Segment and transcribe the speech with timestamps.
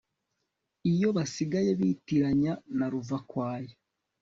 [0.91, 3.73] Iyo basigaye bitiranya na ruvakwaya